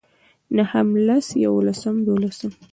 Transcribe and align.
نهم 0.57 0.87
لسم 1.07 1.39
يولسم 1.45 1.95
دولسم 2.05 2.49